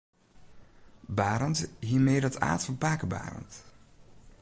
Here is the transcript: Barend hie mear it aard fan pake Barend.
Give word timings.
Barend 1.17 1.59
hie 1.87 2.03
mear 2.05 2.23
it 2.29 2.41
aard 2.47 2.61
fan 2.65 2.77
pake 2.85 3.05
Barend. 3.13 3.51